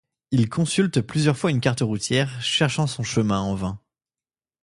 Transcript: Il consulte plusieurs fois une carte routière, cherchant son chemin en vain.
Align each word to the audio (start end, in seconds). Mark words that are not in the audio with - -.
Il 0.31 0.49
consulte 0.49 0.99
plusieurs 1.01 1.37
fois 1.37 1.51
une 1.51 1.61
carte 1.61 1.81
routière, 1.81 2.41
cherchant 2.41 2.87
son 2.87 3.03
chemin 3.03 3.39
en 3.39 3.53
vain. 3.53 3.79